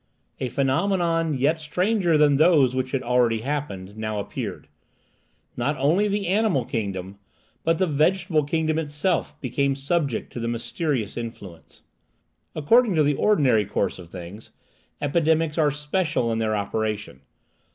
A 0.39 0.49
phenomenon 0.49 1.35
yet 1.37 1.59
stranger 1.59 2.17
than 2.17 2.37
those 2.37 2.73
which 2.73 2.89
had 2.89 3.03
already 3.03 3.41
happened, 3.41 3.95
now 3.95 4.17
appeared; 4.17 4.67
not 5.55 5.77
only 5.77 6.07
the 6.07 6.25
animal 6.25 6.65
kingdom, 6.65 7.19
but 7.63 7.77
the 7.77 7.85
vegetable 7.85 8.43
kingdom 8.43 8.79
itself, 8.79 9.39
became 9.41 9.75
subject 9.75 10.33
to 10.33 10.39
the 10.39 10.47
mysterious 10.47 11.17
influence. 11.17 11.83
According 12.55 12.95
to 12.95 13.03
the 13.03 13.13
ordinary 13.13 13.63
course 13.63 13.99
of 13.99 14.09
things, 14.09 14.49
epidemics 14.99 15.59
are 15.59 15.69
special 15.69 16.31
in 16.31 16.39
their 16.39 16.55
operation. 16.55 17.19